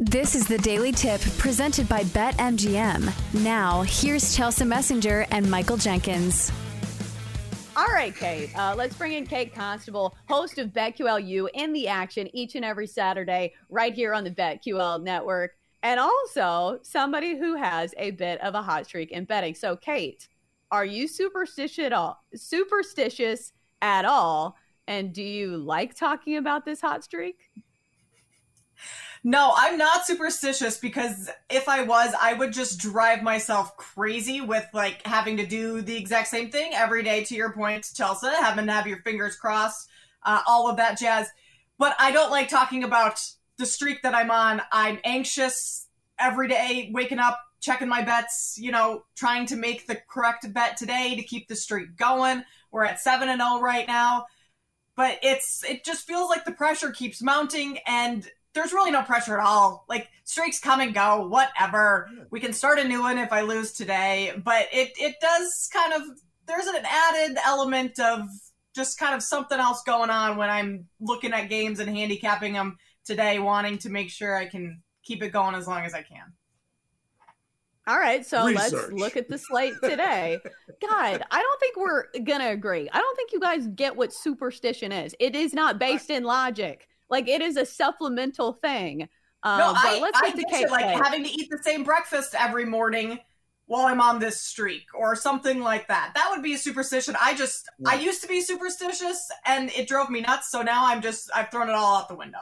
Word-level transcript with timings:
This 0.00 0.36
is 0.36 0.46
the 0.46 0.58
Daily 0.58 0.92
Tip 0.92 1.20
presented 1.38 1.88
by 1.88 2.04
BetMGM. 2.04 3.42
Now, 3.42 3.82
here's 3.82 4.36
Chelsa 4.36 4.64
Messinger 4.64 5.26
and 5.32 5.50
Michael 5.50 5.76
Jenkins. 5.76 6.52
All 7.76 7.88
right, 7.88 8.14
Kate. 8.14 8.56
Uh, 8.56 8.76
let's 8.76 8.94
bring 8.94 9.14
in 9.14 9.26
Kate 9.26 9.52
Constable, 9.52 10.16
host 10.28 10.58
of 10.58 10.68
BetQLU 10.68 11.48
in 11.52 11.72
the 11.72 11.88
action 11.88 12.28
each 12.32 12.54
and 12.54 12.64
every 12.64 12.86
Saturday, 12.86 13.54
right 13.70 13.92
here 13.92 14.14
on 14.14 14.22
the 14.22 14.30
BetQL 14.30 15.02
network, 15.02 15.56
and 15.82 15.98
also 15.98 16.78
somebody 16.84 17.36
who 17.36 17.56
has 17.56 17.92
a 17.98 18.12
bit 18.12 18.40
of 18.40 18.54
a 18.54 18.62
hot 18.62 18.86
streak 18.86 19.10
in 19.10 19.24
betting. 19.24 19.56
So, 19.56 19.74
Kate, 19.74 20.28
are 20.70 20.84
you 20.84 21.08
superstitious 21.08 21.86
at 21.86 21.92
all? 21.92 22.22
Superstitious 22.36 23.52
at 23.82 24.04
all? 24.04 24.54
And 24.86 25.12
do 25.12 25.24
you 25.24 25.56
like 25.56 25.96
talking 25.96 26.36
about 26.36 26.64
this 26.64 26.80
hot 26.80 27.02
streak? 27.02 27.34
No, 29.24 29.52
I'm 29.56 29.76
not 29.76 30.06
superstitious 30.06 30.78
because 30.78 31.28
if 31.50 31.68
I 31.68 31.82
was, 31.82 32.14
I 32.20 32.34
would 32.34 32.52
just 32.52 32.78
drive 32.78 33.22
myself 33.22 33.76
crazy 33.76 34.40
with 34.40 34.66
like 34.72 35.04
having 35.06 35.36
to 35.38 35.46
do 35.46 35.82
the 35.82 35.96
exact 35.96 36.28
same 36.28 36.50
thing 36.50 36.72
every 36.74 37.02
day. 37.02 37.24
To 37.24 37.34
your 37.34 37.52
point, 37.52 37.84
Chelsa, 37.84 38.34
having 38.34 38.66
to 38.66 38.72
have 38.72 38.86
your 38.86 39.02
fingers 39.02 39.36
crossed, 39.36 39.88
uh, 40.22 40.42
all 40.46 40.68
of 40.68 40.76
that 40.76 40.98
jazz. 40.98 41.28
But 41.78 41.96
I 41.98 42.12
don't 42.12 42.30
like 42.30 42.48
talking 42.48 42.84
about 42.84 43.24
the 43.56 43.66
streak 43.66 44.02
that 44.02 44.14
I'm 44.14 44.30
on. 44.30 44.62
I'm 44.72 44.98
anxious 45.04 45.88
every 46.18 46.48
day, 46.48 46.90
waking 46.92 47.18
up, 47.18 47.38
checking 47.60 47.88
my 47.88 48.02
bets, 48.02 48.56
you 48.60 48.70
know, 48.70 49.04
trying 49.16 49.46
to 49.46 49.56
make 49.56 49.86
the 49.86 50.00
correct 50.08 50.52
bet 50.52 50.76
today 50.76 51.16
to 51.16 51.22
keep 51.22 51.48
the 51.48 51.56
streak 51.56 51.96
going. 51.96 52.44
We're 52.70 52.84
at 52.84 53.00
7 53.00 53.28
and 53.28 53.40
0 53.40 53.60
right 53.60 53.86
now. 53.86 54.26
But 54.96 55.18
it's 55.22 55.62
it 55.64 55.84
just 55.84 56.06
feels 56.06 56.28
like 56.28 56.44
the 56.44 56.52
pressure 56.52 56.90
keeps 56.90 57.22
mounting 57.22 57.78
and 57.86 58.28
there's 58.58 58.72
really 58.72 58.90
no 58.90 59.02
pressure 59.02 59.38
at 59.38 59.46
all. 59.46 59.84
Like 59.88 60.08
streaks 60.24 60.58
come 60.58 60.80
and 60.80 60.92
go, 60.92 61.28
whatever. 61.28 62.10
We 62.30 62.40
can 62.40 62.52
start 62.52 62.80
a 62.80 62.84
new 62.84 63.00
one 63.00 63.16
if 63.16 63.32
I 63.32 63.42
lose 63.42 63.72
today, 63.72 64.32
but 64.44 64.66
it 64.72 64.92
it 64.98 65.14
does 65.20 65.70
kind 65.72 65.92
of 65.92 66.02
there's 66.46 66.66
an 66.66 66.82
added 66.84 67.38
element 67.46 68.00
of 68.00 68.22
just 68.74 68.98
kind 68.98 69.14
of 69.14 69.22
something 69.22 69.58
else 69.58 69.82
going 69.84 70.10
on 70.10 70.36
when 70.36 70.50
I'm 70.50 70.86
looking 71.00 71.32
at 71.32 71.48
games 71.48 71.78
and 71.78 71.88
handicapping 71.88 72.52
them 72.52 72.78
today, 73.04 73.38
wanting 73.38 73.78
to 73.78 73.90
make 73.90 74.10
sure 74.10 74.36
I 74.36 74.46
can 74.46 74.82
keep 75.04 75.22
it 75.22 75.28
going 75.30 75.54
as 75.54 75.68
long 75.68 75.84
as 75.84 75.94
I 75.94 76.02
can. 76.02 76.32
All 77.86 77.98
right, 77.98 78.26
so 78.26 78.44
Research. 78.44 78.72
let's 78.72 78.92
look 78.92 79.16
at 79.16 79.28
the 79.28 79.38
slate 79.38 79.74
today. 79.82 80.38
God, 80.82 81.22
I 81.30 81.42
don't 81.42 81.60
think 81.60 81.76
we're 81.76 82.06
gonna 82.24 82.50
agree. 82.50 82.88
I 82.92 82.98
don't 82.98 83.16
think 83.16 83.32
you 83.32 83.40
guys 83.40 83.68
get 83.68 83.96
what 83.96 84.12
superstition 84.12 84.90
is. 84.90 85.14
It 85.20 85.36
is 85.36 85.54
not 85.54 85.78
based 85.78 86.10
in 86.10 86.24
logic. 86.24 86.87
Like 87.10 87.28
it 87.28 87.42
is 87.42 87.56
a 87.56 87.66
supplemental 87.66 88.54
thing. 88.54 89.08
Uh, 89.42 89.58
no, 89.58 89.72
I, 89.76 90.00
let's 90.00 90.20
I 90.20 90.30
get 90.32 90.66
to 90.66 90.70
like 90.70 90.84
having 90.84 91.24
to 91.24 91.30
eat 91.30 91.48
the 91.50 91.58
same 91.62 91.84
breakfast 91.84 92.34
every 92.36 92.64
morning 92.64 93.20
while 93.66 93.86
I'm 93.86 94.00
on 94.00 94.18
this 94.18 94.40
streak 94.40 94.84
or 94.94 95.14
something 95.14 95.60
like 95.60 95.86
that. 95.88 96.12
That 96.14 96.28
would 96.30 96.42
be 96.42 96.54
a 96.54 96.58
superstition. 96.58 97.14
I 97.20 97.34
just 97.34 97.68
yeah. 97.78 97.90
I 97.90 97.94
used 97.94 98.22
to 98.22 98.28
be 98.28 98.40
superstitious 98.40 99.30
and 99.46 99.70
it 99.70 99.86
drove 99.86 100.10
me 100.10 100.22
nuts. 100.22 100.50
So 100.50 100.62
now 100.62 100.86
I'm 100.86 101.00
just 101.00 101.30
I've 101.34 101.50
thrown 101.50 101.68
it 101.68 101.74
all 101.74 101.98
out 101.98 102.08
the 102.08 102.16
window. 102.16 102.40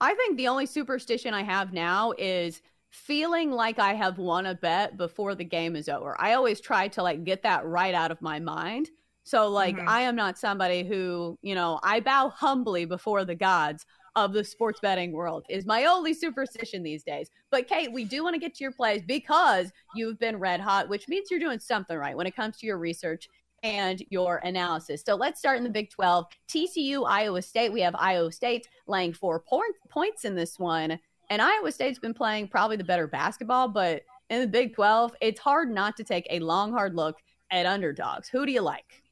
I 0.00 0.14
think 0.14 0.36
the 0.36 0.48
only 0.48 0.66
superstition 0.66 1.34
I 1.34 1.42
have 1.42 1.72
now 1.72 2.12
is 2.18 2.60
feeling 2.90 3.50
like 3.50 3.78
I 3.78 3.94
have 3.94 4.18
won 4.18 4.46
a 4.46 4.54
bet 4.54 4.96
before 4.96 5.34
the 5.34 5.44
game 5.44 5.76
is 5.76 5.88
over. 5.88 6.16
I 6.20 6.34
always 6.34 6.60
try 6.60 6.88
to 6.88 7.02
like 7.02 7.24
get 7.24 7.42
that 7.42 7.64
right 7.64 7.94
out 7.94 8.10
of 8.10 8.20
my 8.20 8.38
mind 8.38 8.90
so, 9.28 9.46
like, 9.46 9.76
mm-hmm. 9.76 9.86
I 9.86 10.00
am 10.00 10.16
not 10.16 10.38
somebody 10.38 10.82
who, 10.84 11.38
you 11.42 11.54
know, 11.54 11.80
I 11.82 12.00
bow 12.00 12.30
humbly 12.30 12.86
before 12.86 13.26
the 13.26 13.34
gods 13.34 13.84
of 14.16 14.32
the 14.32 14.42
sports 14.42 14.80
betting 14.80 15.12
world 15.12 15.44
is 15.50 15.66
my 15.66 15.84
only 15.84 16.14
superstition 16.14 16.82
these 16.82 17.02
days. 17.02 17.28
But 17.50 17.68
Kate, 17.68 17.92
we 17.92 18.04
do 18.04 18.24
want 18.24 18.36
to 18.36 18.40
get 18.40 18.54
to 18.54 18.64
your 18.64 18.72
plays 18.72 19.02
because 19.06 19.70
you've 19.94 20.18
been 20.18 20.38
red 20.38 20.60
hot, 20.60 20.88
which 20.88 21.08
means 21.08 21.30
you're 21.30 21.40
doing 21.40 21.60
something 21.60 21.98
right 21.98 22.16
when 22.16 22.26
it 22.26 22.34
comes 22.34 22.56
to 22.56 22.66
your 22.66 22.78
research 22.78 23.28
and 23.62 24.02
your 24.08 24.38
analysis. 24.44 25.02
So 25.04 25.14
let's 25.14 25.38
start 25.38 25.58
in 25.58 25.64
the 25.64 25.68
Big 25.68 25.90
12. 25.90 26.24
TCU, 26.48 27.04
Iowa 27.06 27.42
State. 27.42 27.70
We 27.70 27.82
have 27.82 27.94
Iowa 27.96 28.32
State 28.32 28.66
laying 28.86 29.12
four 29.12 29.40
point, 29.40 29.74
points 29.90 30.24
in 30.24 30.36
this 30.36 30.58
one. 30.58 30.98
And 31.28 31.42
Iowa 31.42 31.70
State's 31.70 31.98
been 31.98 32.14
playing 32.14 32.48
probably 32.48 32.78
the 32.78 32.84
better 32.84 33.06
basketball, 33.06 33.68
but 33.68 34.04
in 34.30 34.40
the 34.40 34.48
Big 34.48 34.74
12, 34.74 35.14
it's 35.20 35.38
hard 35.38 35.70
not 35.70 35.98
to 35.98 36.04
take 36.04 36.26
a 36.30 36.38
long, 36.38 36.72
hard 36.72 36.94
look 36.94 37.18
at 37.50 37.66
underdogs. 37.66 38.30
Who 38.30 38.46
do 38.46 38.52
you 38.52 38.62
like? 38.62 39.02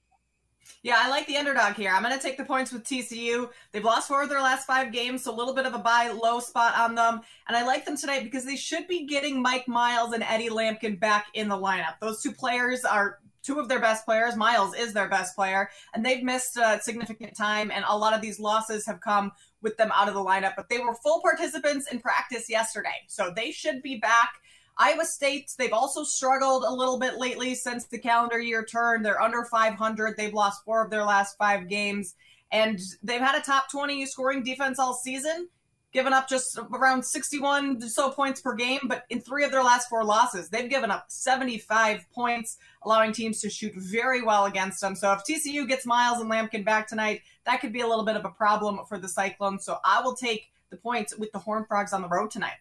Yeah, 0.82 0.96
I 0.98 1.08
like 1.10 1.26
the 1.26 1.36
underdog 1.36 1.74
here. 1.74 1.90
I'm 1.90 2.02
going 2.02 2.14
to 2.14 2.22
take 2.22 2.36
the 2.36 2.44
points 2.44 2.72
with 2.72 2.84
TCU. 2.84 3.50
They've 3.72 3.84
lost 3.84 4.08
four 4.08 4.22
of 4.22 4.28
their 4.28 4.40
last 4.40 4.66
five 4.66 4.92
games, 4.92 5.24
so 5.24 5.34
a 5.34 5.36
little 5.36 5.54
bit 5.54 5.66
of 5.66 5.74
a 5.74 5.78
buy 5.78 6.10
low 6.10 6.40
spot 6.40 6.78
on 6.78 6.94
them. 6.94 7.20
And 7.48 7.56
I 7.56 7.64
like 7.64 7.84
them 7.84 7.96
tonight 7.96 8.24
because 8.24 8.44
they 8.44 8.56
should 8.56 8.86
be 8.86 9.06
getting 9.06 9.42
Mike 9.42 9.68
Miles 9.68 10.12
and 10.12 10.22
Eddie 10.22 10.48
Lampkin 10.48 11.00
back 11.00 11.26
in 11.34 11.48
the 11.48 11.56
lineup. 11.56 11.98
Those 12.00 12.22
two 12.22 12.32
players 12.32 12.84
are 12.84 13.18
two 13.46 13.60
of 13.60 13.68
their 13.68 13.80
best 13.80 14.04
players. 14.04 14.36
Miles 14.36 14.74
is 14.74 14.92
their 14.92 15.08
best 15.08 15.36
player, 15.36 15.70
and 15.94 16.04
they've 16.04 16.22
missed 16.22 16.58
uh, 16.58 16.80
significant 16.80 17.36
time. 17.36 17.70
And 17.70 17.84
a 17.88 17.96
lot 17.96 18.12
of 18.12 18.20
these 18.20 18.40
losses 18.40 18.84
have 18.86 19.00
come 19.00 19.32
with 19.62 19.76
them 19.76 19.90
out 19.94 20.08
of 20.08 20.14
the 20.14 20.24
lineup. 20.24 20.54
But 20.56 20.68
they 20.68 20.78
were 20.78 20.94
full 20.94 21.22
participants 21.22 21.90
in 21.90 22.00
practice 22.00 22.50
yesterday, 22.50 23.04
so 23.06 23.32
they 23.34 23.52
should 23.52 23.82
be 23.82 23.98
back. 23.98 24.32
Iowa 24.78 25.06
State, 25.06 25.52
they've 25.56 25.72
also 25.72 26.04
struggled 26.04 26.64
a 26.64 26.72
little 26.72 26.98
bit 26.98 27.18
lately 27.18 27.54
since 27.54 27.86
the 27.86 27.98
calendar 27.98 28.38
year 28.38 28.64
turned. 28.64 29.04
They're 29.04 29.20
under 29.20 29.44
500. 29.44 30.16
They've 30.16 30.34
lost 30.34 30.64
four 30.64 30.84
of 30.84 30.90
their 30.90 31.04
last 31.04 31.38
five 31.38 31.68
games, 31.68 32.14
and 32.52 32.78
they've 33.02 33.20
had 33.20 33.38
a 33.38 33.42
top 33.42 33.70
20 33.70 34.04
scoring 34.04 34.42
defense 34.42 34.78
all 34.78 34.92
season, 34.92 35.48
given 35.92 36.12
up 36.12 36.28
just 36.28 36.58
around 36.74 37.02
61 37.04 37.80
so 37.88 38.10
points 38.10 38.42
per 38.42 38.54
game. 38.54 38.80
But 38.84 39.04
in 39.08 39.22
three 39.22 39.44
of 39.44 39.50
their 39.50 39.62
last 39.62 39.88
four 39.88 40.04
losses, 40.04 40.50
they've 40.50 40.68
given 40.68 40.90
up 40.90 41.06
75 41.08 42.04
points, 42.12 42.58
allowing 42.84 43.12
teams 43.12 43.40
to 43.40 43.48
shoot 43.48 43.72
very 43.76 44.20
well 44.20 44.44
against 44.44 44.82
them. 44.82 44.94
So 44.94 45.10
if 45.12 45.20
TCU 45.24 45.66
gets 45.66 45.86
Miles 45.86 46.20
and 46.20 46.30
Lampkin 46.30 46.66
back 46.66 46.86
tonight, 46.86 47.22
that 47.46 47.62
could 47.62 47.72
be 47.72 47.80
a 47.80 47.88
little 47.88 48.04
bit 48.04 48.16
of 48.16 48.26
a 48.26 48.30
problem 48.30 48.80
for 48.86 48.98
the 48.98 49.08
Cyclones. 49.08 49.64
So 49.64 49.78
I 49.86 50.02
will 50.02 50.14
take 50.14 50.50
the 50.68 50.76
points 50.76 51.16
with 51.16 51.32
the 51.32 51.38
Horn 51.38 51.64
Frogs 51.66 51.94
on 51.94 52.02
the 52.02 52.08
road 52.08 52.30
tonight. 52.30 52.56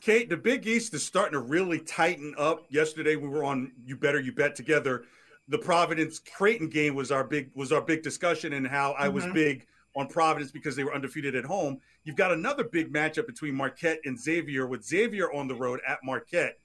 Kate, 0.00 0.30
the 0.30 0.36
Big 0.36 0.66
East 0.66 0.94
is 0.94 1.04
starting 1.04 1.32
to 1.32 1.40
really 1.40 1.78
tighten 1.78 2.34
up. 2.38 2.64
Yesterday 2.70 3.16
we 3.16 3.28
were 3.28 3.44
on 3.44 3.72
You 3.84 3.96
Better 3.96 4.18
You 4.18 4.32
Bet 4.32 4.54
together. 4.54 5.04
The 5.48 5.58
Providence 5.58 6.20
Creighton 6.20 6.68
game 6.68 6.94
was 6.94 7.12
our 7.12 7.24
big 7.24 7.50
was 7.54 7.70
our 7.70 7.82
big 7.82 8.02
discussion 8.02 8.54
and 8.54 8.66
how 8.66 8.92
I 8.92 9.08
was 9.08 9.24
mm-hmm. 9.24 9.34
big 9.34 9.66
on 9.94 10.06
Providence 10.06 10.52
because 10.52 10.74
they 10.74 10.84
were 10.84 10.94
undefeated 10.94 11.34
at 11.34 11.44
home. 11.44 11.80
You've 12.04 12.16
got 12.16 12.32
another 12.32 12.64
big 12.64 12.92
matchup 12.92 13.26
between 13.26 13.54
Marquette 13.54 14.00
and 14.04 14.18
Xavier 14.18 14.66
with 14.66 14.84
Xavier 14.84 15.32
on 15.32 15.48
the 15.48 15.54
road 15.54 15.80
at 15.86 15.98
Marquette. 16.02 16.58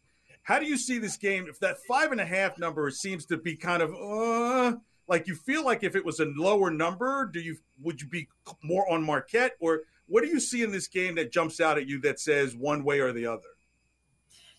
How 0.44 0.60
do 0.60 0.66
you 0.66 0.78
see 0.78 1.00
this 1.00 1.18
game? 1.18 1.48
If 1.50 1.60
that 1.60 1.78
five 1.88 2.12
and 2.12 2.22
a 2.22 2.26
half 2.26 2.58
number 2.58 2.90
seems 2.92 3.26
to 3.26 3.38
be 3.38 3.56
kind 3.56 3.82
of 3.82 3.94
uh, 3.96 4.78
like 5.08 5.28
you 5.28 5.36
feel 5.36 5.66
like 5.66 5.84
if 5.84 5.96
it 5.96 6.06
was 6.06 6.20
a 6.20 6.26
lower 6.38 6.72
number, 6.72 7.30
do 7.34 7.42
you 7.42 7.58
would 7.82 8.00
you 8.00 8.08
be 8.08 8.30
more 8.64 8.90
on 8.90 9.04
Marquette 9.04 9.54
or 9.60 9.82
what 10.08 10.24
do 10.24 10.30
you 10.30 10.40
see 10.40 10.64
in 10.64 10.72
this 10.72 10.88
game 10.88 11.16
that 11.16 11.32
jumps 11.32 11.60
out 11.60 11.78
at 11.78 11.88
you 11.88 12.00
that 12.02 12.20
says 12.20 12.56
one 12.56 12.84
way 12.84 13.00
or 13.00 13.12
the 13.12 13.26
other? 13.26 13.42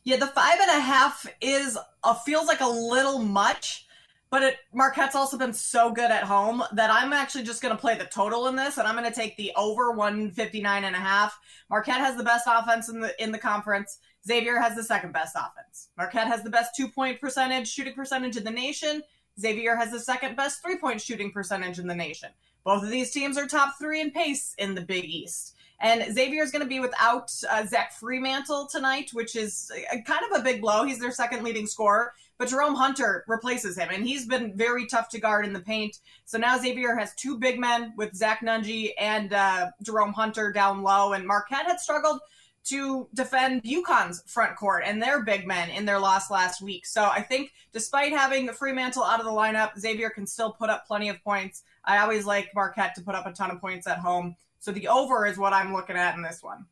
Yeah, 0.05 0.17
the 0.17 0.27
five 0.29 0.59
and 0.61 0.71
a 0.71 0.81
half 0.81 1.27
is 1.41 1.77
a, 2.05 2.15
feels 2.15 2.47
like 2.47 2.61
a 2.61 2.69
little 2.69 3.19
much, 3.19 3.87
but 4.31 4.43
it, 4.43 4.57
Marquette's 4.73 5.17
also 5.17 5.37
been 5.37 5.53
so 5.53 5.91
good 5.91 6.13
at 6.13 6.23
home 6.23 6.63
that 6.73 6.91
I'm 6.91 7.13
actually 7.13 7.43
just 7.43 7.61
going 7.61 7.75
to 7.75 7.81
play 7.81 7.99
the 7.99 8.05
total 8.05 8.47
in 8.47 8.55
this, 8.55 8.79
and 8.79 8.87
I'm 8.87 8.97
going 8.97 9.11
to 9.11 9.15
take 9.15 9.37
the 9.37 9.53
over 9.57 9.91
159 9.91 10.85
and 10.85 10.95
a 10.95 10.99
half. 10.99 11.39
Marquette 11.71 11.99
has 11.99 12.17
the 12.17 12.23
best 12.23 12.47
offense 12.47 12.89
in 12.89 13.01
the 13.01 13.21
in 13.23 13.33
the 13.33 13.39
conference. 13.39 13.99
Xavier 14.27 14.61
has 14.61 14.77
the 14.77 14.85
second 14.85 15.13
best 15.13 15.37
offense. 15.37 15.89
Marquette 15.97 16.29
has 16.29 16.43
the 16.43 16.51
best 16.51 16.77
two 16.77 16.89
point 16.89 17.21
percentage, 17.21 17.69
shooting 17.69 17.95
percentage 17.95 18.37
in 18.37 18.45
the 18.45 18.51
nation. 18.51 19.03
Xavier 19.41 19.77
has 19.77 19.91
the 19.91 20.01
second 20.01 20.37
best 20.37 20.63
three 20.63 20.79
point 20.79 21.01
shooting 21.01 21.31
percentage 21.31 21.79
in 21.79 21.87
the 21.87 21.95
nation. 21.95 22.31
Both 22.67 22.83
of 22.83 22.91
these 22.91 23.13
teams 23.13 23.39
are 23.39 23.47
top 23.47 23.79
three 23.79 24.01
in 24.01 24.11
pace 24.11 24.53
in 24.59 24.75
the 24.75 24.81
Big 24.81 25.05
East. 25.05 25.55
And 25.79 26.13
Xavier 26.13 26.43
is 26.43 26.51
going 26.51 26.65
to 26.65 26.69
be 26.69 26.81
without 26.81 27.33
uh, 27.49 27.65
Zach 27.65 27.93
Freemantle 27.95 28.69
tonight, 28.69 29.11
which 29.13 29.37
is 29.37 29.71
a, 29.93 30.03
kind 30.03 30.23
of 30.29 30.41
a 30.41 30.43
big 30.43 30.61
blow. 30.61 30.85
He's 30.85 30.99
their 30.99 31.13
second 31.13 31.45
leading 31.45 31.69
scorer, 31.69 32.13
but 32.39 32.49
Jerome 32.49 32.75
Hunter 32.75 33.25
replaces 33.29 33.79
him, 33.79 33.91
and 33.93 34.05
he's 34.05 34.27
been 34.27 34.57
very 34.57 34.87
tough 34.87 35.09
to 35.11 35.21
guard 35.21 35.47
in 35.47 35.53
the 35.53 35.61
paint. 35.61 36.01
So 36.25 36.39
now 36.39 36.59
Xavier 36.59 36.97
has 36.97 37.15
two 37.15 37.39
big 37.39 37.61
men 37.61 37.93
with 37.97 38.17
Zach 38.17 38.41
Nunge 38.41 38.91
and 38.99 39.33
uh, 39.33 39.69
Jerome 39.83 40.12
Hunter 40.12 40.51
down 40.51 40.83
low, 40.83 41.12
and 41.12 41.25
Marquette 41.25 41.67
had 41.67 41.79
struggled 41.79 42.21
to 42.67 43.07
defend 43.15 43.62
UConn's 43.62 44.25
front 44.27 44.57
court 44.57 44.83
and 44.85 45.01
their 45.01 45.23
big 45.23 45.47
men 45.47 45.71
in 45.71 45.85
their 45.85 46.01
loss 46.01 46.33
last 46.33 46.61
week. 46.61 46.85
So 46.85 47.05
I 47.05 47.23
think 47.23 47.53
despite 47.73 48.12
having 48.12 48.49
Freemantle 48.49 49.07
out 49.07 49.21
of 49.21 49.25
the 49.25 49.31
lineup, 49.31 49.79
Xavier 49.79 50.11
can 50.11 50.27
still 50.27 50.51
put 50.51 50.69
up 50.69 50.85
plenty 50.85 51.09
of 51.09 51.23
points. 51.23 51.62
I 51.87 51.99
always 51.99 52.27
like 52.27 52.50
Marquette 52.55 52.94
to 52.97 53.03
put 53.03 53.15
up 53.15 53.27
a 53.27 53.33
ton 53.33 53.50
of 53.50 53.61
points 53.61 53.87
at 53.87 53.99
home. 53.99 54.37
So 54.59 54.73
the 54.73 54.88
over 54.88 55.27
is 55.27 55.38
what 55.38 55.53
I'm 55.53 55.73
looking 55.73 55.97
at 55.97 56.17
in 56.17 56.23
this 56.23 56.43
one. 56.43 56.67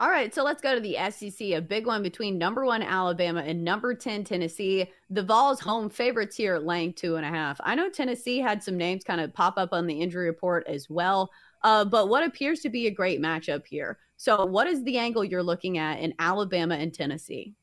All 0.00 0.10
right, 0.10 0.34
so 0.34 0.42
let's 0.42 0.60
go 0.60 0.74
to 0.74 0.80
the 0.80 0.96
SEC, 1.10 1.40
a 1.50 1.60
big 1.60 1.86
one 1.86 2.02
between 2.02 2.36
number 2.36 2.64
one 2.64 2.82
Alabama 2.82 3.40
and 3.40 3.62
number 3.62 3.94
10 3.94 4.24
Tennessee. 4.24 4.90
The 5.10 5.22
Vols 5.22 5.60
home 5.60 5.88
favorites 5.88 6.36
here 6.36 6.58
laying 6.58 6.92
two 6.92 7.14
and 7.14 7.24
a 7.24 7.28
half. 7.28 7.60
I 7.62 7.76
know 7.76 7.88
Tennessee 7.88 8.38
had 8.38 8.64
some 8.64 8.76
names 8.76 9.04
kind 9.04 9.20
of 9.20 9.32
pop 9.32 9.54
up 9.58 9.68
on 9.72 9.86
the 9.86 10.00
injury 10.00 10.26
report 10.26 10.66
as 10.66 10.90
well, 10.90 11.30
uh, 11.62 11.84
but 11.84 12.08
what 12.08 12.24
appears 12.24 12.60
to 12.60 12.68
be 12.68 12.88
a 12.88 12.90
great 12.90 13.20
matchup 13.20 13.64
here. 13.64 13.98
So, 14.16 14.44
what 14.44 14.66
is 14.66 14.82
the 14.82 14.98
angle 14.98 15.24
you're 15.24 15.42
looking 15.42 15.78
at 15.78 16.00
in 16.00 16.14
Alabama 16.18 16.74
and 16.74 16.92
Tennessee? 16.92 17.54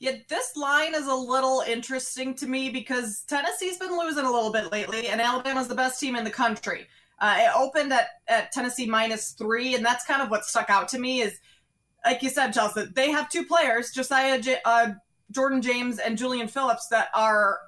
Yeah, 0.00 0.12
this 0.28 0.56
line 0.56 0.94
is 0.94 1.06
a 1.06 1.14
little 1.14 1.62
interesting 1.68 2.34
to 2.36 2.46
me 2.46 2.70
because 2.70 3.22
Tennessee's 3.28 3.76
been 3.76 3.98
losing 3.98 4.24
a 4.24 4.32
little 4.32 4.50
bit 4.50 4.72
lately, 4.72 5.08
and 5.08 5.20
Alabama's 5.20 5.68
the 5.68 5.74
best 5.74 6.00
team 6.00 6.16
in 6.16 6.24
the 6.24 6.30
country. 6.30 6.86
Uh, 7.20 7.36
it 7.38 7.50
opened 7.54 7.92
at, 7.92 8.08
at 8.26 8.50
Tennessee 8.50 8.86
minus 8.86 9.32
three, 9.32 9.74
and 9.74 9.84
that's 9.84 10.06
kind 10.06 10.22
of 10.22 10.30
what 10.30 10.46
stuck 10.46 10.70
out 10.70 10.88
to 10.88 10.98
me 10.98 11.20
is, 11.20 11.38
like 12.02 12.22
you 12.22 12.30
said, 12.30 12.54
Chelsa, 12.54 12.94
they 12.94 13.10
have 13.10 13.28
two 13.28 13.44
players, 13.44 13.90
Josiah 13.90 14.40
J- 14.40 14.60
uh, 14.64 14.92
Jordan 15.32 15.60
James 15.60 15.98
and 15.98 16.16
Julian 16.16 16.48
Phillips, 16.48 16.88
that 16.88 17.08
are 17.14 17.58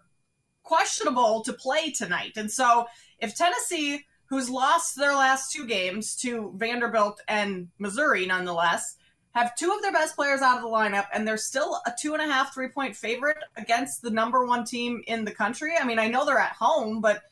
questionable 0.63 1.43
to 1.43 1.53
play 1.53 1.91
tonight. 1.91 2.33
And 2.37 2.51
so 2.51 2.87
if 3.19 3.35
Tennessee, 3.35 4.07
who's 4.25 4.49
lost 4.49 4.97
their 4.97 5.15
last 5.15 5.53
two 5.53 5.67
games 5.67 6.17
to 6.17 6.55
Vanderbilt 6.57 7.21
and 7.29 7.69
Missouri, 7.79 8.25
nonetheless, 8.25 8.97
have 9.35 9.57
two 9.57 9.73
of 9.73 9.83
their 9.83 9.93
best 9.93 10.15
players 10.15 10.43
out 10.43 10.59
of 10.59 10.63
the 10.63 10.69
lineup, 10.69 11.07
and 11.13 11.27
they're 11.27 11.37
still 11.37 11.81
a 11.87 11.93
two 11.99 12.15
and 12.15 12.23
a 12.23 12.33
half, 12.33 12.53
three 12.53 12.69
point 12.69 12.95
favorite 12.95 13.39
against 13.57 14.03
the 14.03 14.11
number 14.11 14.45
one 14.45 14.65
team 14.65 15.03
in 15.07 15.25
the 15.25 15.33
country. 15.33 15.73
I 15.79 15.85
mean, 15.85 15.99
I 15.99 16.09
know 16.09 16.27
they're 16.27 16.39
at 16.39 16.53
home, 16.53 17.01
but 17.01 17.23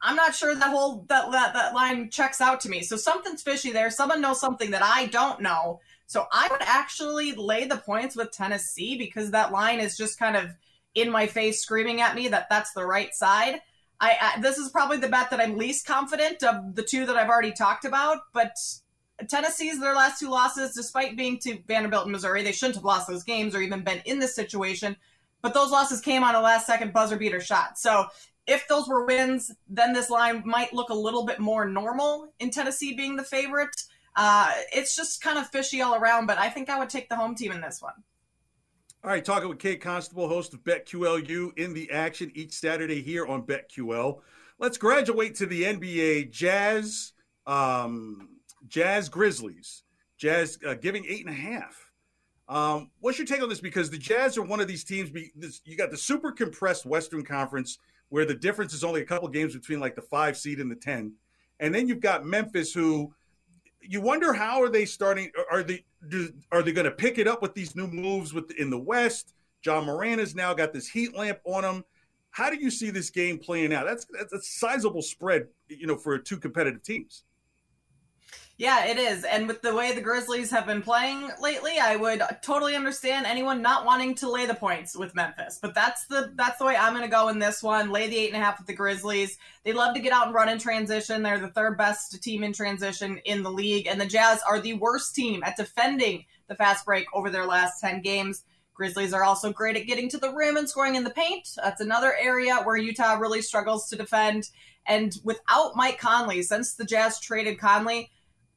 I'm 0.00 0.16
not 0.16 0.34
sure 0.34 0.54
that 0.54 0.70
whole 0.70 1.04
that, 1.08 1.30
that 1.32 1.54
that 1.54 1.74
line 1.74 2.10
checks 2.10 2.40
out 2.40 2.60
to 2.62 2.68
me. 2.68 2.82
So 2.82 2.96
something's 2.96 3.42
fishy 3.42 3.72
there. 3.72 3.90
Someone 3.90 4.20
knows 4.20 4.40
something 4.40 4.70
that 4.70 4.82
I 4.82 5.06
don't 5.06 5.40
know. 5.40 5.80
So 6.06 6.26
I 6.32 6.48
would 6.50 6.62
actually 6.62 7.32
lay 7.32 7.66
the 7.66 7.76
points 7.76 8.16
with 8.16 8.32
Tennessee 8.32 8.96
because 8.96 9.32
that 9.32 9.52
line 9.52 9.80
is 9.80 9.96
just 9.96 10.18
kind 10.18 10.36
of 10.36 10.50
in 10.94 11.10
my 11.10 11.26
face, 11.26 11.60
screaming 11.60 12.00
at 12.00 12.14
me 12.14 12.28
that 12.28 12.46
that's 12.48 12.72
the 12.72 12.86
right 12.86 13.14
side. 13.14 13.60
I, 14.00 14.16
I 14.20 14.40
this 14.40 14.56
is 14.56 14.70
probably 14.70 14.98
the 14.98 15.08
bet 15.08 15.30
that 15.30 15.40
I'm 15.40 15.58
least 15.58 15.86
confident 15.86 16.42
of 16.42 16.74
the 16.74 16.82
two 16.82 17.04
that 17.06 17.16
I've 17.16 17.28
already 17.28 17.52
talked 17.52 17.84
about, 17.84 18.18
but 18.32 18.56
Tennessee's 19.26 19.80
their 19.80 19.94
last 19.94 20.20
two 20.20 20.30
losses, 20.30 20.74
despite 20.74 21.16
being 21.16 21.38
to 21.40 21.58
Vanderbilt 21.66 22.04
and 22.04 22.12
Missouri, 22.12 22.42
they 22.42 22.52
shouldn't 22.52 22.76
have 22.76 22.84
lost 22.84 23.08
those 23.08 23.24
games 23.24 23.54
or 23.54 23.60
even 23.60 23.82
been 23.82 24.00
in 24.04 24.18
this 24.18 24.34
situation. 24.34 24.96
But 25.42 25.54
those 25.54 25.70
losses 25.70 26.00
came 26.00 26.22
on 26.22 26.34
a 26.34 26.40
last 26.40 26.66
second 26.66 26.92
buzzer 26.92 27.16
beater 27.16 27.40
shot. 27.40 27.78
So 27.78 28.06
if 28.46 28.66
those 28.68 28.88
were 28.88 29.04
wins, 29.04 29.52
then 29.68 29.92
this 29.92 30.10
line 30.10 30.42
might 30.44 30.72
look 30.72 30.90
a 30.90 30.94
little 30.94 31.24
bit 31.24 31.38
more 31.38 31.68
normal 31.68 32.32
in 32.38 32.50
Tennessee 32.50 32.94
being 32.94 33.16
the 33.16 33.24
favorite. 33.24 33.84
Uh, 34.16 34.50
it's 34.72 34.96
just 34.96 35.20
kind 35.20 35.38
of 35.38 35.46
fishy 35.48 35.82
all 35.82 35.94
around, 35.94 36.26
but 36.26 36.38
I 36.38 36.48
think 36.48 36.70
I 36.70 36.78
would 36.78 36.90
take 36.90 37.08
the 37.08 37.16
home 37.16 37.34
team 37.34 37.52
in 37.52 37.60
this 37.60 37.80
one. 37.80 37.94
All 39.04 39.10
right, 39.10 39.24
talking 39.24 39.48
with 39.48 39.60
Kate 39.60 39.80
Constable, 39.80 40.28
host 40.28 40.54
of 40.54 40.64
BetQLU 40.64 41.56
in 41.56 41.72
the 41.72 41.90
action 41.92 42.32
each 42.34 42.54
Saturday 42.54 43.00
here 43.00 43.26
on 43.26 43.42
BetQL. 43.42 44.20
Let's 44.58 44.76
graduate 44.76 45.36
to 45.36 45.46
the 45.46 45.62
NBA 45.62 46.32
Jazz, 46.32 47.12
um, 47.46 48.28
Jazz 48.66 49.08
Grizzlies. 49.08 49.84
Jazz 50.16 50.58
uh, 50.66 50.74
giving 50.74 51.04
eight 51.06 51.24
and 51.24 51.34
a 51.34 51.38
half. 51.38 51.92
Um, 52.48 52.90
what's 53.00 53.18
your 53.18 53.26
take 53.26 53.42
on 53.42 53.48
this? 53.48 53.60
Because 53.60 53.90
the 53.90 53.98
Jazz 53.98 54.36
are 54.38 54.42
one 54.42 54.60
of 54.60 54.66
these 54.66 54.84
teams. 54.84 55.10
Be, 55.10 55.30
this, 55.36 55.60
you 55.64 55.76
got 55.76 55.90
the 55.90 55.96
super 55.96 56.32
compressed 56.32 56.86
Western 56.86 57.24
Conference 57.24 57.78
where 58.08 58.24
the 58.24 58.34
difference 58.34 58.72
is 58.72 58.84
only 58.84 59.02
a 59.02 59.04
couple 59.04 59.28
games 59.28 59.54
between 59.54 59.80
like 59.80 59.94
the 59.94 60.02
five 60.02 60.36
seed 60.36 60.60
and 60.60 60.70
the 60.70 60.76
10. 60.76 61.12
And 61.60 61.74
then 61.74 61.88
you've 61.88 62.00
got 62.00 62.24
Memphis, 62.24 62.72
who 62.72 63.12
you 63.80 64.00
wonder 64.00 64.32
how 64.32 64.62
are 64.62 64.68
they 64.68 64.84
starting? 64.84 65.30
Are 65.50 65.62
they 65.62 65.84
do, 66.08 66.32
are 66.52 66.62
they 66.62 66.72
going 66.72 66.84
to 66.84 66.90
pick 66.90 67.18
it 67.18 67.28
up 67.28 67.42
with 67.42 67.54
these 67.54 67.76
new 67.76 67.86
moves 67.86 68.32
with 68.32 68.50
in 68.52 68.70
the 68.70 68.78
West? 68.78 69.34
Ja 69.64 69.80
Morant 69.80 70.20
has 70.20 70.34
now 70.34 70.54
got 70.54 70.72
this 70.72 70.88
heat 70.88 71.16
lamp 71.16 71.38
on 71.44 71.64
him. 71.64 71.84
How 72.30 72.50
do 72.50 72.56
you 72.56 72.70
see 72.70 72.90
this 72.90 73.10
game 73.10 73.38
playing 73.38 73.72
out? 73.72 73.86
That's 73.86 74.06
that's 74.16 74.32
a 74.32 74.40
sizable 74.40 75.02
spread, 75.02 75.48
you 75.68 75.86
know, 75.86 75.96
for 75.96 76.18
two 76.18 76.38
competitive 76.38 76.82
teams. 76.82 77.24
Yeah, 78.60 78.86
it 78.86 78.98
is. 78.98 79.22
And 79.22 79.46
with 79.46 79.62
the 79.62 79.72
way 79.72 79.94
the 79.94 80.00
Grizzlies 80.00 80.50
have 80.50 80.66
been 80.66 80.82
playing 80.82 81.30
lately, 81.40 81.78
I 81.80 81.94
would 81.94 82.20
totally 82.42 82.74
understand 82.74 83.24
anyone 83.24 83.62
not 83.62 83.86
wanting 83.86 84.16
to 84.16 84.28
lay 84.28 84.46
the 84.46 84.54
points 84.54 84.96
with 84.96 85.14
Memphis. 85.14 85.60
But 85.62 85.76
that's 85.76 86.06
the 86.06 86.32
that's 86.34 86.58
the 86.58 86.64
way 86.64 86.76
I'm 86.76 86.92
going 86.92 87.04
to 87.04 87.08
go 87.08 87.28
in 87.28 87.38
this 87.38 87.62
one. 87.62 87.90
Lay 87.90 88.08
the 88.08 88.18
eight 88.18 88.32
and 88.32 88.42
a 88.42 88.44
half 88.44 88.58
with 88.58 88.66
the 88.66 88.74
Grizzlies. 88.74 89.38
They 89.62 89.72
love 89.72 89.94
to 89.94 90.00
get 90.00 90.12
out 90.12 90.26
and 90.26 90.34
run 90.34 90.48
in 90.48 90.58
transition. 90.58 91.22
They're 91.22 91.38
the 91.38 91.52
third 91.52 91.78
best 91.78 92.20
team 92.20 92.42
in 92.42 92.52
transition 92.52 93.18
in 93.24 93.44
the 93.44 93.50
league, 93.50 93.86
and 93.86 94.00
the 94.00 94.06
Jazz 94.06 94.42
are 94.42 94.58
the 94.58 94.74
worst 94.74 95.14
team 95.14 95.44
at 95.44 95.56
defending 95.56 96.24
the 96.48 96.56
fast 96.56 96.84
break 96.84 97.06
over 97.14 97.30
their 97.30 97.46
last 97.46 97.80
ten 97.80 98.02
games. 98.02 98.42
Grizzlies 98.74 99.12
are 99.12 99.22
also 99.22 99.52
great 99.52 99.76
at 99.76 99.86
getting 99.86 100.08
to 100.08 100.18
the 100.18 100.34
rim 100.34 100.56
and 100.56 100.68
scoring 100.68 100.96
in 100.96 101.04
the 101.04 101.10
paint. 101.10 101.48
That's 101.56 101.80
another 101.80 102.16
area 102.20 102.56
where 102.64 102.76
Utah 102.76 103.18
really 103.18 103.42
struggles 103.42 103.88
to 103.88 103.96
defend. 103.96 104.50
And 104.84 105.16
without 105.22 105.76
Mike 105.76 105.98
Conley, 105.98 106.42
since 106.42 106.74
the 106.74 106.84
Jazz 106.84 107.20
traded 107.20 107.60
Conley 107.60 108.10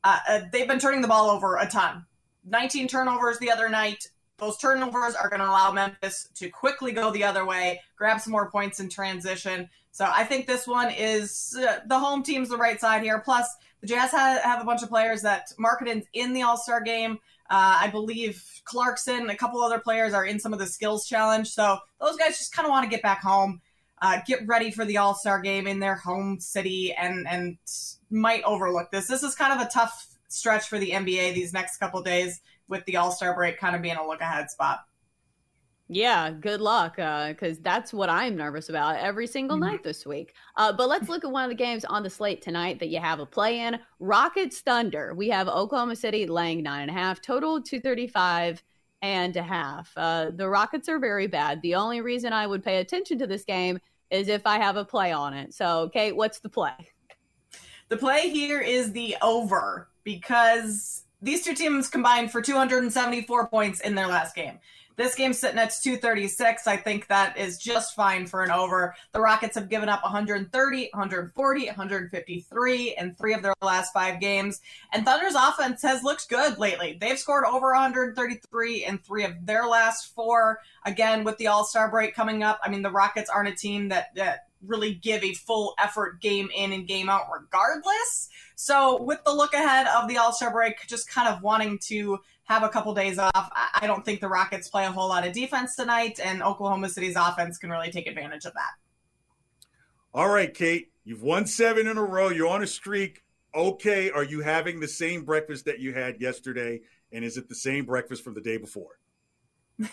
uh, 0.04 0.20
uh, 0.28 0.42
they've 0.52 0.68
been 0.68 0.80
turning 0.80 1.02
the 1.02 1.08
ball 1.08 1.30
over 1.30 1.58
a 1.58 1.68
ton. 1.68 2.06
19 2.46 2.88
turnovers 2.88 3.38
the 3.40 3.52
other 3.52 3.70
night. 3.70 4.08
Those 4.38 4.58
turnovers 4.58 5.14
are 5.14 5.30
going 5.30 5.42
to 5.42 5.48
allow 5.48 5.72
Memphis 5.72 6.28
to 6.36 6.50
quickly 6.50 6.92
go 6.92 7.12
the 7.12 7.24
other 7.24 7.46
way, 7.46 7.80
grab 7.96 8.20
some 8.20 8.32
more 8.32 8.50
points 8.50 8.80
in 8.80 8.90
transition. 8.90 9.70
So 9.92 10.10
I 10.12 10.24
think 10.24 10.48
this 10.48 10.66
one 10.66 10.90
is 10.90 11.56
uh, 11.60 11.80
the 11.86 12.00
home 12.00 12.24
team's 12.24 12.50
the 12.50 12.58
right 12.58 12.80
side 12.80 13.04
here. 13.04 13.20
Plus, 13.20 13.48
the 13.82 13.88
Jazz 13.88 14.12
have, 14.12 14.42
have 14.42 14.62
a 14.62 14.66
bunch 14.66 14.82
of 14.82 14.90
players 14.90 15.22
that 15.22 15.52
Markkanen's 15.60 16.08
in 16.14 16.34
the 16.34 16.42
All 16.42 16.58
Star 16.58 16.82
game. 16.82 17.20
Uh, 17.50 17.80
I 17.82 17.90
believe 17.90 18.44
Clarkson, 18.64 19.30
a 19.30 19.36
couple 19.36 19.62
other 19.62 19.80
players 19.80 20.14
are 20.14 20.26
in 20.26 20.40
some 20.40 20.54
of 20.54 20.60
the 20.60 20.66
skills 20.66 21.06
challenge. 21.06 21.50
So 21.50 21.78
those 22.00 22.16
guys 22.16 22.38
just 22.38 22.54
kind 22.54 22.66
of 22.66 22.70
want 22.70 22.86
to 22.86 22.90
get 22.90 23.04
back 23.04 23.22
home 23.22 23.62
uh, 24.02 24.20
get 24.26 24.46
ready 24.48 24.72
for 24.72 24.86
the 24.86 24.98
All 24.98 25.14
Star 25.14 25.40
game 25.40 25.68
in 25.68 25.80
their 25.80 25.96
home 25.96 26.40
city 26.40 26.94
and 26.94 27.28
and 27.28 27.58
might 28.10 28.44
overlook 28.44 28.92
this. 28.92 29.08
This 29.08 29.24
is 29.24 29.36
kind 29.36 29.60
of 29.60 29.66
a 29.66 29.70
tough 29.70 30.08
stretch 30.28 30.68
for 30.68 30.80
the 30.80 30.92
NBA 30.92 31.34
these 31.34 31.54
next 31.54 31.78
couple 31.78 32.02
days 32.02 32.42
with 32.68 32.84
the 32.86 32.98
All 32.98 33.12
Star 33.12 33.36
break 33.36 33.60
kind 33.60 33.76
of 33.76 33.82
being 33.82 33.98
a 33.98 34.06
look 34.06 34.22
ahead 34.22 34.50
spot. 34.50 34.80
Yeah, 35.94 36.32
good 36.32 36.62
luck, 36.62 36.96
because 36.96 37.58
uh, 37.58 37.62
that's 37.62 37.92
what 37.92 38.10
I'm 38.10 38.38
nervous 38.38 38.70
about 38.70 38.96
every 38.96 39.28
single 39.28 39.58
mm-hmm. 39.58 39.72
night 39.72 39.84
this 39.84 40.06
week. 40.06 40.34
Uh, 40.56 40.72
but 40.72 40.88
let's 40.88 41.10
look 41.10 41.26
at 41.26 41.32
one 41.32 41.44
of 41.44 41.50
the 41.50 41.56
games 41.56 41.84
on 41.84 42.02
the 42.02 42.10
slate 42.10 42.42
tonight 42.42 42.80
that 42.80 42.88
you 42.88 43.02
have 43.02 43.20
a 43.20 43.26
play 43.26 43.60
in. 43.60 43.78
Rockets 44.00 44.62
Thunder. 44.62 45.14
We 45.14 45.28
have 45.28 45.50
Oklahoma 45.50 45.98
City 45.98 46.26
laying 46.28 46.64
nine 46.64 46.84
and 46.84 46.92
a 46.92 46.94
half, 46.94 47.22
total 47.22 47.62
235 47.62 48.64
and 49.02 49.36
a 49.36 49.44
half. 49.44 49.92
Uh, 49.98 50.32
the 50.34 50.48
Rockets 50.48 50.88
are 50.88 50.98
very 50.98 51.28
bad. 51.28 51.62
The 51.62 51.76
only 51.76 52.00
reason 52.00 52.32
I 52.32 52.48
would 52.48 52.64
pay 52.64 52.78
attention 52.78 53.20
to 53.20 53.28
this 53.28 53.44
game 53.44 53.78
is 54.12 54.28
if 54.28 54.46
I 54.46 54.58
have 54.58 54.76
a 54.76 54.86
play 54.86 55.12
on 55.12 55.34
it. 55.34 55.54
So, 55.54 55.90
Kate, 55.90 56.16
what's 56.16 56.40
the 56.40 56.50
play? 56.50 56.74
The 57.90 57.98
play 57.98 58.30
here 58.30 58.62
is 58.62 58.92
the 58.92 59.16
over 59.22 59.90
because 60.04 61.04
these 61.22 61.44
two 61.44 61.54
teams 61.54 61.88
combined 61.88 62.32
for 62.32 62.42
274 62.42 63.48
points 63.48 63.80
in 63.82 63.96
their 63.96 64.08
last 64.08 64.36
game. 64.36 64.60
This 64.96 65.16
game's 65.16 65.40
sitting 65.40 65.58
at 65.58 65.74
236. 65.82 66.68
I 66.68 66.78
think 66.78 67.08
that 67.08 67.38
is 67.38 67.58
just 67.58 67.96
fine 67.96 68.26
for 68.26 68.44
an 68.44 68.52
over. 68.52 68.96
The 69.14 69.22
Rockets 69.22 69.56
have 69.56 69.70
given 69.70 69.90
up 69.90 70.04
130, 70.04 70.90
140, 70.94 71.66
153 71.66 72.96
in 72.98 73.16
three 73.16 73.34
of 73.34 73.42
their 73.42 73.54
last 73.62 73.94
five 73.94 74.20
games. 74.20 74.62
And 74.94 75.06
Thunder's 75.06 75.36
offense 75.36 75.82
has 75.82 76.04
looked 76.04 76.30
good 76.30 76.58
lately. 76.58 76.98
They've 77.00 77.20
scored 77.20 77.46
over 77.46 77.72
133 77.72 78.86
in 78.86 78.98
three 79.00 79.24
of 79.24 79.46
their 79.46 79.66
last 79.66 80.14
four. 80.14 80.60
Again, 80.86 81.24
with 81.24 81.38
the 81.38 81.48
All 81.48 81.64
Star 81.64 81.90
break 81.90 82.14
coming 82.14 82.44
up, 82.44 82.60
I 82.64 82.70
mean, 82.70 82.82
the 82.82 82.92
Rockets 82.92 83.30
aren't 83.30 83.50
a 83.50 83.56
team 83.56 83.90
that, 83.90 84.14
that 84.16 84.48
really 84.66 84.94
give 84.94 85.24
a 85.24 85.34
full 85.34 85.74
effort 85.80 86.22
game 86.22 86.50
in 86.56 86.72
and 86.72 86.88
game 86.88 87.10
out 87.10 87.28
regardless. 87.34 88.30
So, 88.56 89.02
with 89.02 89.24
the 89.24 89.34
look 89.34 89.54
ahead 89.54 89.88
of 89.88 90.08
the 90.08 90.18
All 90.18 90.34
Star 90.34 90.52
break, 90.52 90.88
just 90.88 91.10
kind 91.10 91.28
of 91.28 91.42
wanting 91.42 91.80
to 91.88 92.20
have 92.52 92.64
a 92.64 92.70
couple 92.70 92.94
days 92.94 93.18
off. 93.18 93.52
I 93.56 93.86
don't 93.88 94.04
think 94.04 94.20
the 94.20 94.28
Rockets 94.28 94.70
play 94.70 94.86
a 94.86 94.92
whole 94.92 95.10
lot 95.10 95.26
of 95.26 95.34
defense 95.34 95.76
tonight, 95.76 96.20
and 96.24 96.44
Oklahoma 96.44 96.90
City's 96.90 97.16
offense 97.16 97.58
can 97.58 97.70
really 97.70 97.92
take 97.92 98.08
advantage 98.08 98.46
of 98.46 98.54
that. 98.54 98.72
All 100.14 100.30
right, 100.30 100.54
Kate. 100.54 100.92
You've 101.04 101.24
won 101.24 101.48
seven 101.48 101.88
in 101.88 101.98
a 101.98 102.04
row. 102.04 102.30
You're 102.30 102.50
on 102.50 102.62
a 102.62 102.68
streak. 102.68 103.24
Okay, 103.56 104.12
are 104.12 104.24
you 104.24 104.42
having 104.42 104.80
the 104.80 104.88
same 104.88 105.24
breakfast 105.24 105.66
that 105.66 105.80
you 105.80 105.94
had 105.94 106.22
yesterday? 106.22 106.82
And 107.12 107.26
is 107.26 107.38
it 107.38 107.50
the 107.50 107.56
same 107.56 107.86
breakfast 107.86 108.24
from 108.24 108.34
the 108.34 108.42
day 108.42 108.58
before? 108.58 109.00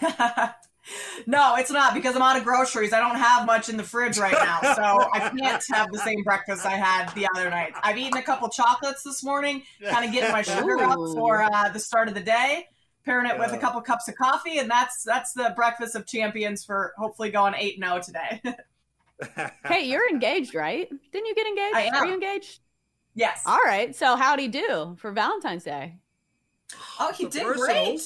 no, 1.29 1.57
it's 1.57 1.71
not 1.71 1.93
because 1.93 2.17
I'm 2.17 2.23
out 2.23 2.39
of 2.39 2.45
groceries. 2.45 2.95
I 2.95 3.01
don't 3.01 3.17
have 3.17 3.45
much 3.45 3.69
in 3.69 3.77
the 3.77 3.83
fridge 3.83 4.17
right 4.17 4.33
now, 4.33 4.61
so 4.75 5.11
I 5.13 5.31
can't 5.39 5.63
have 5.71 5.93
the 5.93 5.99
same 5.99 6.23
breakfast 6.23 6.65
I 6.65 6.71
had 6.71 7.15
the 7.15 7.29
other 7.37 7.51
night. 7.51 7.75
I've 7.83 7.99
eaten 7.99 8.17
a 8.17 8.23
couple 8.23 8.49
chocolates 8.49 9.03
this 9.03 9.23
morning, 9.23 9.63
kind 9.85 10.07
of 10.07 10.13
getting 10.13 10.33
my 10.33 10.41
sugar 10.41 10.83
up 10.83 10.95
for 10.95 11.43
uh, 11.43 11.69
the 11.69 11.81
start 11.81 12.09
of 12.09 12.15
the 12.15 12.23
day. 12.23 12.67
Pairing 13.05 13.27
it 13.27 13.39
with 13.39 13.53
a 13.53 13.59
couple 13.59 13.79
cups 13.83 14.09
of 14.09 14.15
coffee, 14.17 14.59
and 14.59 14.71
that's 14.71 15.03
that's 15.03 15.35
the 15.35 15.53
breakfast 15.55 15.95
of 15.95 16.07
champions 16.07 16.65
for 16.65 16.95
hopefully 16.97 17.31
going 17.31 17.55
eight 17.59 17.75
and 17.75 17.85
zero 17.85 17.97
oh 17.97 18.01
today. 18.01 19.51
hey, 19.67 19.85
you're 19.85 20.09
engaged, 20.09 20.55
right? 20.55 20.89
Didn't 21.13 21.27
you 21.27 21.35
get 21.35 21.47
engaged? 21.47 21.77
I 21.77 21.83
am. 21.83 21.95
Are 21.95 22.07
you 22.07 22.15
engaged? 22.15 22.61
Yes. 23.15 23.43
All 23.45 23.61
right. 23.67 23.95
So 23.95 24.17
how'd 24.17 24.39
he 24.39 24.49
do 24.49 24.97
for 24.99 25.13
Valentine's 25.13 25.65
Day? 25.65 25.99
Oh, 26.99 27.13
he 27.13 27.27
did 27.27 27.45
great. 27.45 28.01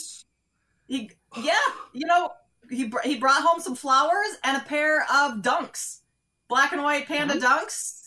He, 0.88 1.10
yeah, 1.36 1.54
you 1.92 2.06
know, 2.06 2.30
he 2.72 2.92
he 3.04 3.16
brought 3.18 3.42
home 3.42 3.60
some 3.60 3.74
flowers 3.74 4.38
and 4.44 4.56
a 4.56 4.64
pair 4.64 5.02
of 5.02 5.42
dunks, 5.42 6.00
black 6.48 6.72
and 6.72 6.82
white 6.82 7.06
panda 7.06 7.34
dunks. 7.34 7.40
dunks. 7.40 7.98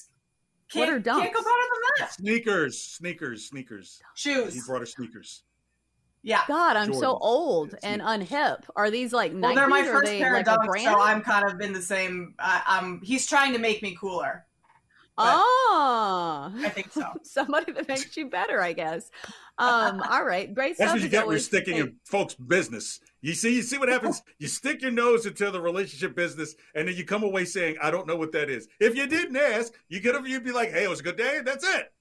Can't, 0.72 0.90
what 0.90 0.90
are 0.90 1.00
dunks? 1.00 1.22
Can't 1.22 1.34
go 1.34 1.42
better 1.42 1.52
than 1.74 1.82
that. 2.00 2.14
Sneakers, 2.14 2.82
sneakers, 2.82 3.48
sneakers. 3.48 4.02
Shoes. 4.16 4.54
He 4.54 4.62
brought 4.66 4.80
her 4.80 4.86
sneakers. 4.86 5.44
Yeah. 6.24 6.42
God, 6.48 6.76
I'm 6.76 6.88
Jordan. 6.88 7.02
so 7.02 7.18
old 7.22 7.76
and 7.84 8.02
unhip. 8.02 8.64
Are 8.76 8.90
these 8.90 9.14
like 9.14 9.32
Nike? 9.32 9.42
Well, 9.42 9.56
they're 9.56 9.68
my 9.68 9.84
first 9.84 10.12
they 10.12 10.20
pair 10.20 10.34
like 10.34 10.48
of 10.48 10.58
dunks, 10.58 10.84
so 10.84 11.00
I'm 11.00 11.22
kind 11.22 11.46
of 11.50 11.62
in 11.62 11.72
the 11.72 11.82
same. 11.82 12.34
Uh, 12.40 12.62
um, 12.68 13.00
he's 13.04 13.28
trying 13.28 13.54
to 13.54 13.60
make 13.60 13.84
me 13.84 13.96
cooler. 13.96 14.46
Oh, 15.18 16.52
I 16.58 16.70
think 16.70 16.92
so. 16.92 17.06
Somebody 17.24 17.72
that 17.74 17.88
makes 17.88 18.18
you 18.18 18.30
better, 18.30 18.62
I 18.62 18.74
guess. 18.74 19.10
Um, 19.58 20.02
all 20.10 20.26
right, 20.26 20.54
great 20.54 20.78
That's 20.78 20.94
what 20.94 21.02
you 21.02 21.10
get 21.10 21.26
for 21.26 21.40
sticking 21.40 21.78
in 21.78 21.96
folks' 22.04 22.34
business. 22.34 23.00
You 23.26 23.34
see, 23.34 23.56
you 23.56 23.64
see 23.64 23.80
what 23.80 23.90
happens. 23.90 24.22
you 24.38 24.48
stick 24.48 24.84
your 24.84 24.92
nose 24.92 25.26
into 25.26 25.50
the 25.50 25.60
relationship 25.60 26.16
business, 26.16 26.56
and 26.76 26.88
then 26.88 26.96
you 26.96 27.04
come 27.04 27.24
away 27.24 27.46
saying, 27.46 27.76
"I 27.82 27.90
don't 27.90 28.06
know 28.06 28.16
what 28.16 28.32
that 28.34 28.52
is." 28.52 28.68
If 28.80 28.96
you 28.96 29.08
didn't 29.08 29.36
ask, 29.36 29.74
you 29.90 30.00
could 30.00 30.14
have. 30.14 30.28
You'd 30.28 30.44
be 30.44 30.52
like, 30.52 30.70
"Hey, 30.70 30.84
it 30.84 30.90
was 30.92 31.00
a 31.00 31.04
good 31.04 31.18
day." 31.18 31.42
That's 31.44 31.68
it. 31.68 31.92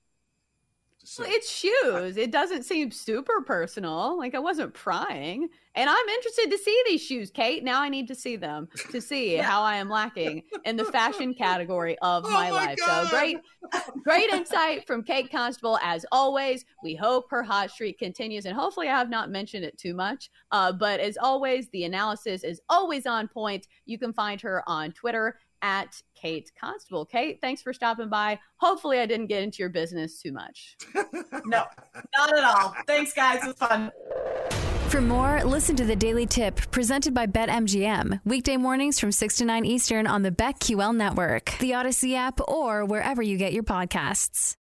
Well, 1.18 1.28
it's 1.30 1.50
shoes. 1.50 2.16
It 2.16 2.30
doesn't 2.30 2.64
seem 2.64 2.90
super 2.90 3.42
personal. 3.42 4.18
Like 4.18 4.34
I 4.34 4.38
wasn't 4.38 4.74
prying. 4.74 5.48
And 5.76 5.90
I'm 5.90 6.08
interested 6.08 6.50
to 6.50 6.58
see 6.58 6.82
these 6.86 7.02
shoes, 7.02 7.30
Kate. 7.30 7.64
Now 7.64 7.80
I 7.80 7.88
need 7.88 8.06
to 8.08 8.14
see 8.14 8.36
them 8.36 8.68
to 8.92 9.00
see 9.00 9.36
how 9.36 9.62
I 9.62 9.76
am 9.76 9.88
lacking 9.88 10.44
in 10.64 10.76
the 10.76 10.84
fashion 10.84 11.34
category 11.34 11.98
of 12.02 12.24
oh 12.24 12.30
my, 12.30 12.50
my 12.50 12.66
life. 12.66 12.78
God. 12.78 13.08
So 13.08 13.10
great, 13.10 13.38
great 14.04 14.30
insight 14.32 14.86
from 14.86 15.02
Kate 15.02 15.30
Constable 15.30 15.78
as 15.82 16.06
always. 16.12 16.64
We 16.82 16.94
hope 16.94 17.28
her 17.30 17.42
hot 17.42 17.70
streak 17.70 17.98
continues, 17.98 18.46
and 18.46 18.56
hopefully 18.56 18.88
I 18.88 18.96
have 18.96 19.10
not 19.10 19.30
mentioned 19.30 19.64
it 19.64 19.76
too 19.76 19.94
much. 19.94 20.30
Uh, 20.52 20.72
but 20.72 21.00
as 21.00 21.18
always, 21.20 21.68
the 21.70 21.84
analysis 21.84 22.44
is 22.44 22.60
always 22.68 23.04
on 23.04 23.26
point. 23.26 23.66
You 23.84 23.98
can 23.98 24.12
find 24.12 24.40
her 24.42 24.62
on 24.68 24.92
Twitter 24.92 25.38
at 25.64 26.02
Kate 26.14 26.52
Constable. 26.60 27.06
Kate, 27.06 27.38
thanks 27.40 27.62
for 27.62 27.72
stopping 27.72 28.10
by. 28.10 28.38
Hopefully, 28.58 29.00
I 29.00 29.06
didn't 29.06 29.26
get 29.26 29.42
into 29.42 29.58
your 29.58 29.70
business 29.70 30.20
too 30.20 30.30
much. 30.30 30.76
no, 31.46 31.64
not 32.16 32.38
at 32.38 32.44
all. 32.44 32.74
Thanks, 32.86 33.14
guys. 33.14 33.42
It 33.42 33.46
was 33.46 33.56
fun. 33.56 33.90
For 34.88 35.00
more, 35.00 35.42
listen 35.42 35.74
to 35.76 35.84
the 35.84 35.96
Daily 35.96 36.26
Tip 36.26 36.70
presented 36.70 37.14
by 37.14 37.26
BetMGM. 37.26 38.20
Weekday 38.24 38.58
mornings 38.58 39.00
from 39.00 39.10
6 39.10 39.36
to 39.38 39.44
9 39.44 39.64
Eastern 39.64 40.06
on 40.06 40.22
the 40.22 40.30
BetQL 40.30 40.94
network, 40.94 41.56
the 41.58 41.72
Audacy 41.72 42.14
app, 42.14 42.40
or 42.46 42.84
wherever 42.84 43.22
you 43.22 43.36
get 43.36 43.52
your 43.52 43.64
podcasts. 43.64 44.56